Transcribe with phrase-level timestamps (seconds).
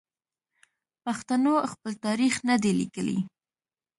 [1.03, 3.17] پښتنو خپل تاریخ نه دی لیکلی.